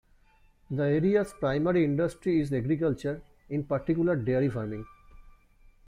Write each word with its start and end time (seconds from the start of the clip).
The 0.71 0.81
area's 0.81 1.31
primary 1.33 1.83
industry 1.85 2.39
is 2.41 2.51
agriculture 2.51 3.21
in 3.51 3.65
particular 3.65 4.15
dairy 4.15 4.49
farming. 4.49 4.87